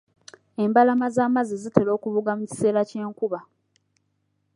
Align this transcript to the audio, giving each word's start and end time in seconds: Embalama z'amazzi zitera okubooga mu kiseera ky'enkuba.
Embalama 0.63 1.07
z'amazzi 1.15 1.55
zitera 1.63 1.91
okubooga 1.97 2.31
mu 2.37 2.43
kiseera 2.49 2.81
ky'enkuba. 2.89 3.39